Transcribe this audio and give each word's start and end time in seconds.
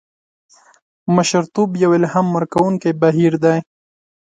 مشرتوب 1.15 1.69
یو 1.83 1.91
الهام 1.97 2.27
ورکوونکی 2.37 2.91
بهیر 3.01 3.33
دی. 3.43 3.57